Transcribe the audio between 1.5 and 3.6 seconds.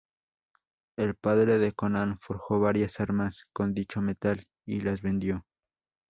de Conan forjó varias armas